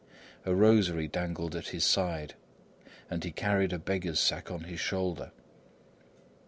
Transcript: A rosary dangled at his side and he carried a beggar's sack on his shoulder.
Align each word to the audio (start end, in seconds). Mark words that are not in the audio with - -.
A 0.47 0.55
rosary 0.55 1.07
dangled 1.07 1.55
at 1.55 1.67
his 1.67 1.85
side 1.85 2.33
and 3.07 3.23
he 3.23 3.29
carried 3.31 3.71
a 3.71 3.77
beggar's 3.77 4.19
sack 4.19 4.49
on 4.49 4.63
his 4.63 4.79
shoulder. 4.79 5.31